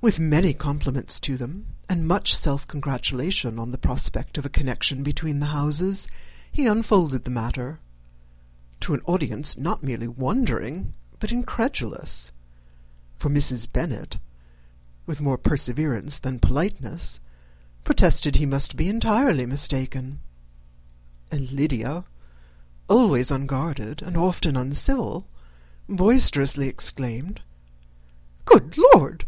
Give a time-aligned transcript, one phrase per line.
[0.00, 5.04] With many compliments to them, and much self gratulation on the prospect of a connection
[5.04, 6.08] between the houses,
[6.50, 7.78] he unfolded the matter,
[8.80, 12.32] to an audience not merely wondering, but incredulous;
[13.14, 13.72] for Mrs.
[13.72, 14.18] Bennet,
[15.06, 17.20] with more perseverance than politeness,
[17.84, 20.18] protested he must be entirely mistaken;
[21.30, 22.04] and Lydia,
[22.88, 25.28] always unguarded and often uncivil,
[25.88, 27.42] boisterously exclaimed,
[28.44, 29.24] "Good Lord!